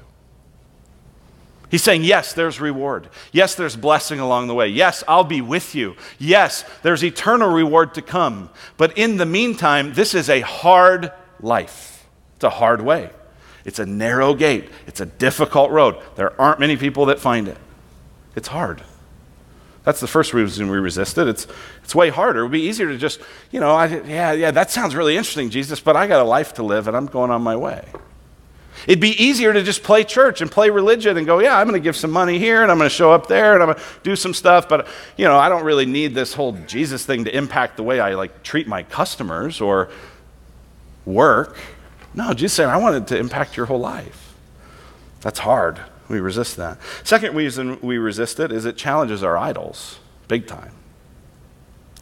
[1.69, 3.07] He's saying, Yes, there's reward.
[3.31, 4.67] Yes, there's blessing along the way.
[4.67, 5.95] Yes, I'll be with you.
[6.19, 8.49] Yes, there's eternal reward to come.
[8.75, 12.05] But in the meantime, this is a hard life.
[12.35, 13.09] It's a hard way.
[13.65, 15.97] It's a narrow gate, it's a difficult road.
[16.15, 17.57] There aren't many people that find it.
[18.35, 18.83] It's hard.
[19.83, 21.27] That's the first reason we resist it.
[21.27, 21.47] It's,
[21.83, 22.41] it's way harder.
[22.41, 23.19] It would be easier to just,
[23.49, 26.53] you know, I, yeah, yeah, that sounds really interesting, Jesus, but I got a life
[26.55, 27.83] to live and I'm going on my way.
[28.87, 31.79] It'd be easier to just play church and play religion and go, yeah, I'm going
[31.79, 33.79] to give some money here and I'm going to show up there and I'm going
[33.79, 37.25] to do some stuff, but you know, I don't really need this whole Jesus thing
[37.25, 39.89] to impact the way I like treat my customers or
[41.05, 41.57] work.
[42.13, 44.35] No, Jesus said, I wanted to impact your whole life.
[45.21, 45.79] That's hard.
[46.09, 46.77] We resist that.
[47.03, 49.99] Second reason we resist it is it challenges our idols
[50.31, 50.71] big time.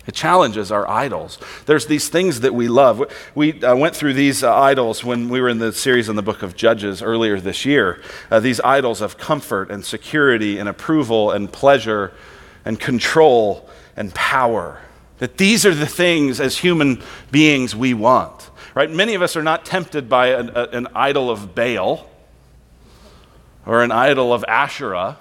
[0.05, 1.39] It challenges our idols.
[1.65, 3.11] There's these things that we love.
[3.33, 6.21] We uh, went through these uh, idols when we were in the series on the
[6.21, 8.03] book of Judges earlier this year.
[8.29, 12.13] Uh, these idols of comfort and security and approval and pleasure
[12.65, 14.79] and control and power.
[15.17, 17.01] That these are the things as human
[17.31, 18.48] beings we want.
[18.79, 18.89] Right?
[18.89, 22.09] Many of us are not tempted by an, a, an idol of Baal
[23.65, 25.17] or an idol of Asherah,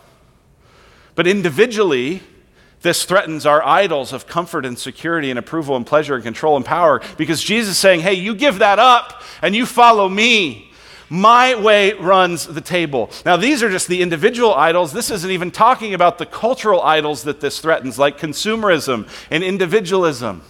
[1.16, 2.22] but individually,
[2.82, 6.64] this threatens our idols of comfort and security and approval and pleasure and control and
[6.64, 10.70] power because Jesus is saying, hey, you give that up and you follow me.
[11.10, 13.10] My way runs the table.
[13.26, 14.92] Now, these are just the individual idols.
[14.92, 20.42] This isn't even talking about the cultural idols that this threatens, like consumerism and individualism.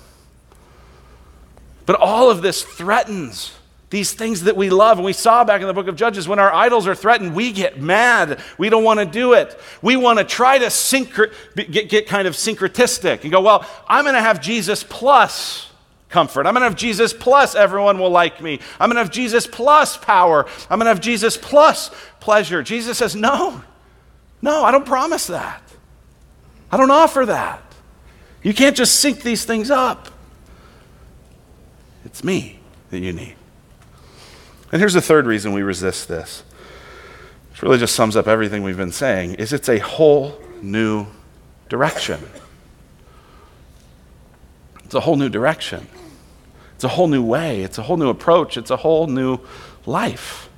[1.88, 3.54] But all of this threatens
[3.88, 4.98] these things that we love.
[4.98, 7.50] And we saw back in the book of Judges when our idols are threatened, we
[7.50, 8.40] get mad.
[8.58, 9.58] We don't want to do it.
[9.80, 14.04] We want to try to syncre- get, get kind of syncretistic and go, well, I'm
[14.04, 15.70] going to have Jesus plus
[16.10, 16.46] comfort.
[16.46, 18.60] I'm going to have Jesus plus everyone will like me.
[18.78, 20.44] I'm going to have Jesus plus power.
[20.68, 22.62] I'm going to have Jesus plus pleasure.
[22.62, 23.62] Jesus says, no,
[24.42, 25.62] no, I don't promise that.
[26.70, 27.62] I don't offer that.
[28.42, 30.10] You can't just sync these things up.
[32.04, 33.36] It's me that you need.
[34.70, 36.42] And here's the third reason we resist this.
[37.50, 41.06] Which really just sums up everything we've been saying is it's a whole new
[41.68, 42.20] direction.
[44.84, 45.86] It's a whole new direction.
[46.74, 47.62] It's a whole new way.
[47.62, 48.56] It's a whole new approach.
[48.56, 49.40] It's a whole new
[49.84, 50.48] life.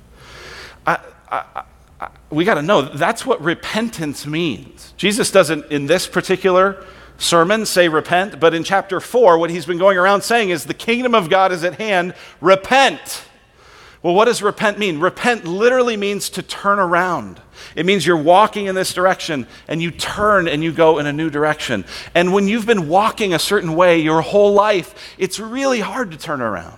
[0.85, 1.63] I, I,
[1.99, 4.93] I, we got to know that's what repentance means.
[4.97, 6.85] Jesus doesn't, in this particular
[7.21, 10.73] sermon, say repent, but in chapter 4, what he's been going around saying is the
[10.73, 12.15] kingdom of God is at hand.
[12.41, 13.25] Repent.
[14.03, 14.99] Well, what does repent mean?
[14.99, 17.39] Repent literally means to turn around.
[17.75, 21.13] It means you're walking in this direction and you turn and you go in a
[21.13, 21.85] new direction.
[22.15, 26.17] And when you've been walking a certain way your whole life, it's really hard to
[26.17, 26.77] turn around.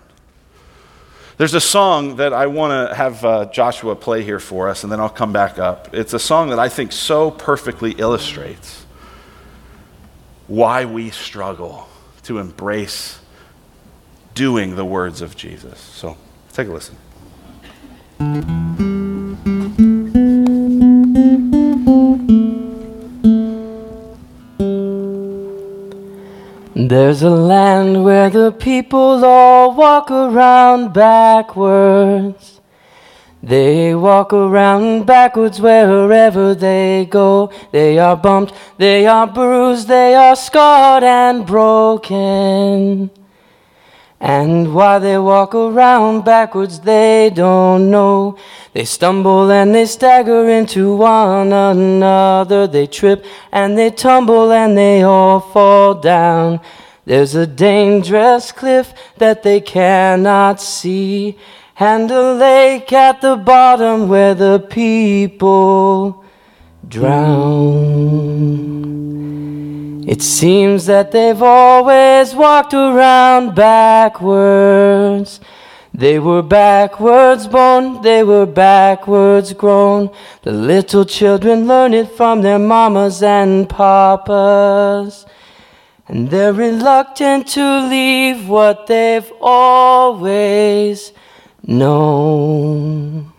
[1.38, 4.91] There's a song that I want to have uh, Joshua play here for us, and
[4.91, 5.94] then I'll come back up.
[5.94, 8.83] It's a song that I think so perfectly illustrates
[10.54, 11.88] why we struggle
[12.22, 13.20] to embrace
[14.36, 15.80] doing the words of Jesus.
[15.80, 16.16] So
[16.51, 16.95] take a listen.
[26.76, 32.60] There's a land where the people all walk around backwards.
[33.44, 37.52] They walk around backwards wherever they go.
[37.74, 43.12] They are bumped, they are bruised, they are scarred and broken.
[44.22, 48.38] And while they walk around backwards, they don't know.
[48.72, 52.66] They stumble and they stagger into one another.
[52.66, 56.62] They trip and they tumble and they all fall down.
[57.04, 61.38] There's a dangerous cliff that they cannot see,
[61.78, 66.24] and a lake at the bottom where the people
[66.88, 68.74] drown.
[70.08, 75.40] It seems that they've always walked around backwards.
[75.94, 80.10] They were backwards born, they were backwards grown.
[80.42, 85.26] The little children learn it from their mamas and papas.
[86.08, 91.14] And they're reluctant to leave what they've always
[91.66, 93.34] known.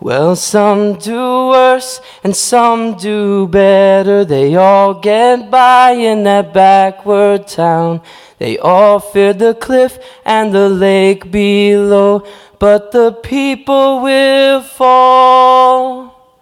[0.00, 4.24] Well, some do worse and some do better.
[4.24, 8.02] They all get by in that backward town.
[8.38, 12.24] They all fear the cliff and the lake below.
[12.60, 16.38] But the people will fall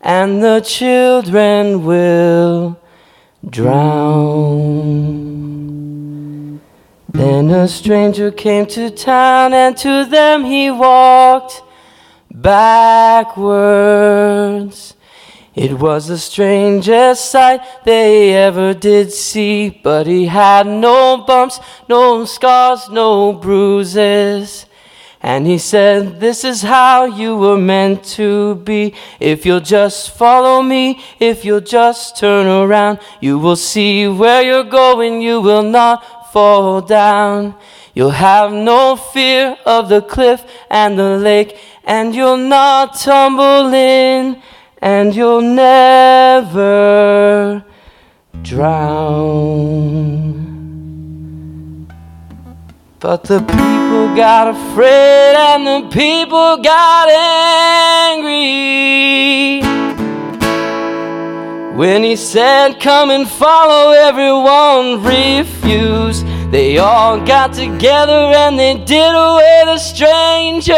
[0.00, 2.78] and the children will
[3.48, 5.21] drown.
[7.12, 11.62] Then a stranger came to town and to them he walked
[12.32, 13.36] backwards.
[15.54, 22.24] It was the strangest sight they ever did see, but he had no bumps, no
[22.24, 24.64] scars, no bruises.
[25.20, 28.94] And he said, This is how you were meant to be.
[29.20, 34.64] If you'll just follow me, if you'll just turn around, you will see where you're
[34.64, 37.54] going, you will not fall down.
[37.94, 44.40] You'll have no fear of the cliff and the lake and you'll not tumble in,
[44.80, 46.44] and you'll never
[48.42, 50.32] drown.
[53.00, 57.08] But the people got afraid and the people got
[58.14, 58.52] angry.
[61.74, 66.26] When he said, Come and follow, everyone refused.
[66.52, 70.74] They all got together and they did away the stranger.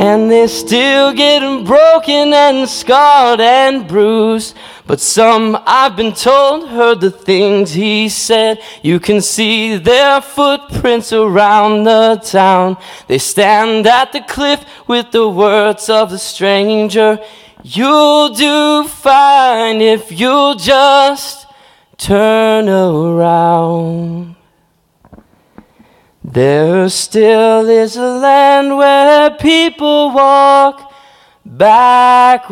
[0.00, 4.56] And they're still getting broken and scarred and bruised.
[4.88, 8.62] But some, I've been told, heard the things he said.
[8.82, 12.78] You can see their footprints around the town.
[13.06, 17.20] They stand at the cliff with the words of the stranger.
[17.62, 21.46] You'll do fine if you'll just
[21.98, 24.36] turn around.
[26.24, 30.90] There still is a land where people walk
[31.44, 32.48] backwards.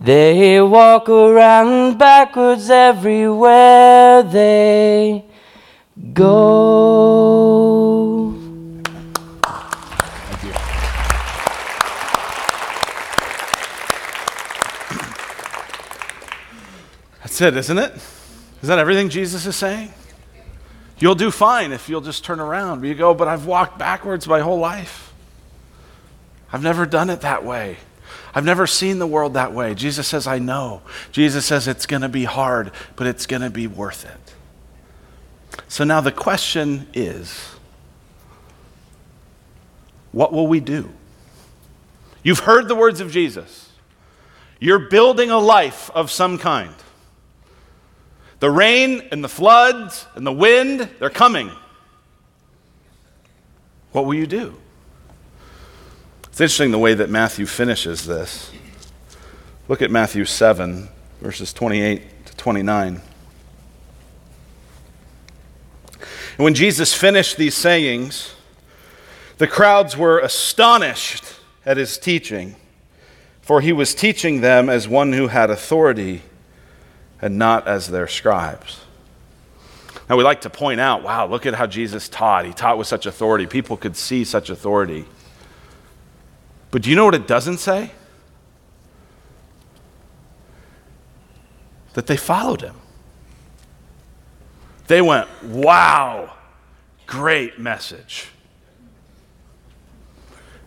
[0.00, 5.24] They walk around backwards everywhere they
[6.12, 6.68] go.
[17.20, 17.92] That's it, isn't it?
[18.62, 19.92] Is that everything Jesus is saying?
[21.00, 22.84] You'll do fine if you'll just turn around.
[22.84, 25.12] You go, but I've walked backwards my whole life.
[26.52, 27.78] I've never done it that way.
[28.38, 29.74] I've never seen the world that way.
[29.74, 30.82] Jesus says, I know.
[31.10, 35.60] Jesus says it's going to be hard, but it's going to be worth it.
[35.66, 37.56] So now the question is
[40.12, 40.88] what will we do?
[42.22, 43.72] You've heard the words of Jesus.
[44.60, 46.76] You're building a life of some kind.
[48.38, 51.50] The rain and the floods and the wind, they're coming.
[53.90, 54.54] What will you do?
[56.38, 58.52] It's interesting the way that Matthew finishes this.
[59.66, 60.88] Look at Matthew 7,
[61.20, 63.00] verses 28 to 29.
[65.94, 68.36] And when Jesus finished these sayings,
[69.38, 71.24] the crowds were astonished
[71.66, 72.54] at his teaching,
[73.42, 76.22] for he was teaching them as one who had authority
[77.20, 78.82] and not as their scribes.
[80.08, 82.46] Now, we like to point out wow, look at how Jesus taught.
[82.46, 83.48] He taught with such authority.
[83.48, 85.04] People could see such authority.
[86.70, 87.92] But do you know what it doesn't say?
[91.94, 92.76] That they followed him.
[94.86, 96.34] They went, wow,
[97.06, 98.28] great message.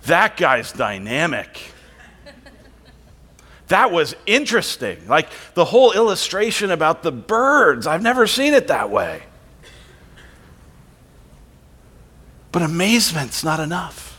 [0.03, 1.71] That guy's dynamic.
[3.67, 5.07] That was interesting.
[5.07, 9.23] Like the whole illustration about the birds, I've never seen it that way.
[12.51, 14.10] But amazement's not enough.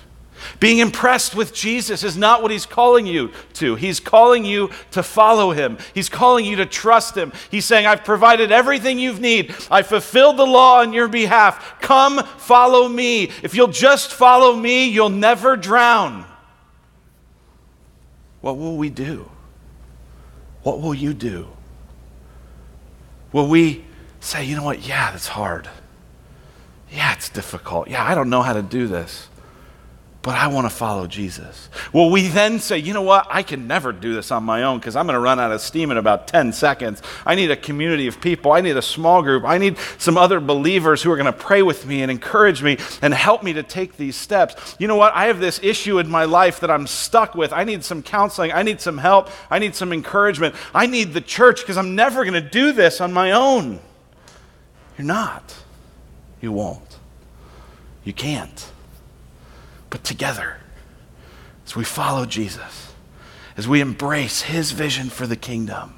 [0.61, 3.74] Being impressed with Jesus is not what he's calling you to.
[3.74, 5.78] He's calling you to follow him.
[5.95, 7.32] He's calling you to trust him.
[7.51, 9.55] He's saying, I've provided everything you need.
[9.70, 11.80] I fulfilled the law on your behalf.
[11.80, 13.30] Come follow me.
[13.43, 16.24] If you'll just follow me, you'll never drown.
[18.40, 19.30] What will we do?
[20.62, 21.49] What will you do?
[23.32, 23.84] Will we
[24.20, 24.86] say, you know what?
[24.86, 25.68] Yeah, that's hard.
[26.90, 27.88] Yeah, it's difficult.
[27.88, 29.28] Yeah, I don't know how to do this
[30.22, 31.68] but I want to follow Jesus.
[31.92, 33.26] Well, we then say, you know what?
[33.28, 35.60] I can never do this on my own because I'm going to run out of
[35.60, 37.02] steam in about 10 seconds.
[37.26, 38.52] I need a community of people.
[38.52, 39.42] I need a small group.
[39.44, 42.78] I need some other believers who are going to pray with me and encourage me
[43.02, 44.76] and help me to take these steps.
[44.78, 45.12] You know what?
[45.12, 47.52] I have this issue in my life that I'm stuck with.
[47.52, 48.52] I need some counseling.
[48.52, 49.28] I need some help.
[49.50, 50.54] I need some encouragement.
[50.72, 53.80] I need the church because I'm never going to do this on my own.
[54.96, 55.56] You're not.
[56.40, 56.98] You won't.
[58.04, 58.71] You can't.
[59.93, 60.57] But together,
[61.66, 62.95] as we follow Jesus,
[63.59, 65.93] as we embrace his vision for the kingdom,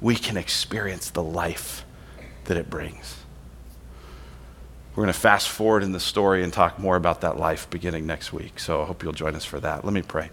[0.00, 1.84] we can experience the life
[2.46, 3.18] that it brings.
[4.96, 8.06] We're going to fast forward in the story and talk more about that life beginning
[8.06, 8.58] next week.
[8.58, 9.84] So I hope you'll join us for that.
[9.84, 10.30] Let me pray.